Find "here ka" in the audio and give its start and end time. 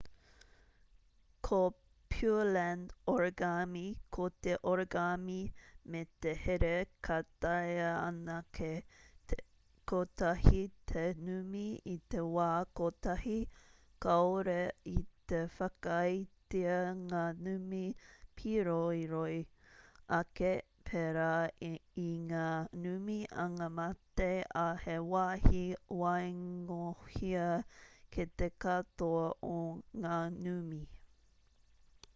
6.43-7.17